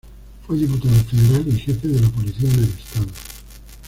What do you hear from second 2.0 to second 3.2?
la policía en el estado.